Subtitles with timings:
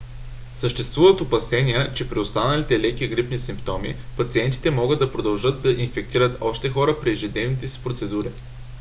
[0.55, 6.69] съществуват опасения че при останали леки грипни симптоми пациентите могат да продължат да инфектират още
[6.69, 8.29] хора при ежедневните си процедури